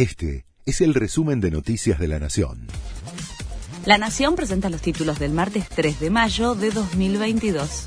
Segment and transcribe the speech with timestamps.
[0.00, 2.68] Este es el resumen de Noticias de la Nación.
[3.84, 7.86] La Nación presenta los títulos del martes 3 de mayo de 2022.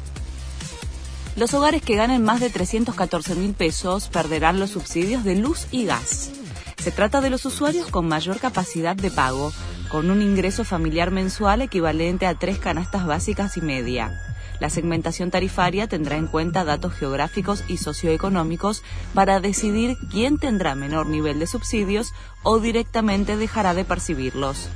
[1.35, 5.85] Los hogares que ganen más de 314 mil pesos perderán los subsidios de luz y
[5.85, 6.29] gas.
[6.77, 9.51] Se trata de los usuarios con mayor capacidad de pago,
[9.93, 14.19] con un ingreso familiar mensual equivalente a tres canastas básicas y media.
[14.59, 18.81] La segmentación tarifaria tendrá en cuenta datos geográficos y socioeconómicos
[19.13, 22.11] para decidir quién tendrá menor nivel de subsidios
[22.41, 24.67] o directamente dejará de percibirlos.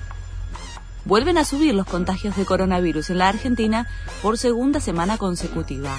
[1.07, 3.88] Vuelven a subir los contagios de coronavirus en la Argentina
[4.21, 5.97] por segunda semana consecutiva.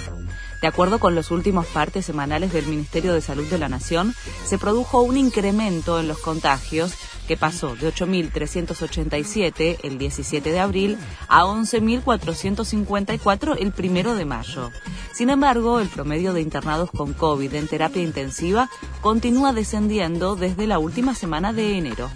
[0.60, 4.58] De acuerdo con los últimos partes semanales del Ministerio de Salud de la Nación, se
[4.58, 6.92] produjo un incremento en los contagios
[7.26, 14.70] que pasó de 8.387 el 17 de abril a 11.454 el 1 de mayo.
[15.14, 18.68] Sin embargo, el promedio de internados con COVID en terapia intensiva
[19.00, 22.10] continúa descendiendo desde la última semana de enero.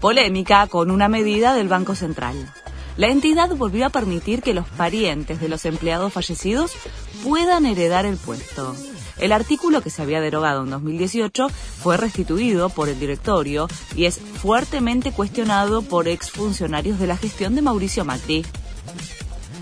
[0.00, 2.34] Polémica con una medida del Banco Central.
[2.96, 6.72] La entidad volvió a permitir que los parientes de los empleados fallecidos
[7.22, 8.74] puedan heredar el puesto.
[9.18, 14.18] El artículo que se había derogado en 2018 fue restituido por el directorio y es
[14.18, 18.44] fuertemente cuestionado por exfuncionarios de la gestión de Mauricio Macri.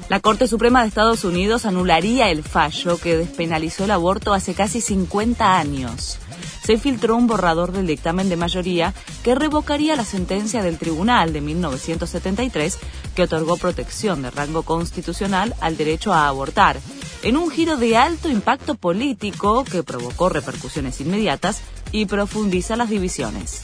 [0.08, 4.82] La Corte Suprema de Estados Unidos anularía el fallo que despenalizó el aborto hace casi
[4.82, 6.18] 50 años.
[6.62, 11.40] Se filtró un borrador del dictamen de mayoría que revocaría la sentencia del tribunal de
[11.40, 12.78] 1973
[13.14, 16.78] que otorgó protección de rango constitucional al derecho a abortar
[17.22, 23.62] en un giro de alto impacto político que provocó repercusiones inmediatas y profundiza las divisiones.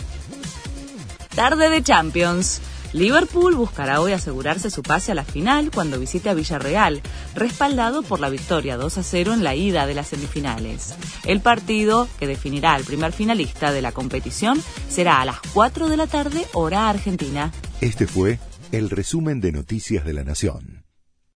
[1.34, 2.60] Tarde de Champions.
[2.92, 7.02] Liverpool buscará hoy asegurarse su pase a la final cuando visite a Villarreal,
[7.34, 10.94] respaldado por la victoria 2 a 0 en la ida de las semifinales.
[11.24, 15.96] El partido, que definirá al primer finalista de la competición, será a las 4 de
[15.96, 17.52] la tarde hora argentina.
[17.80, 18.38] Este fue
[18.72, 20.79] el resumen de Noticias de la Nación.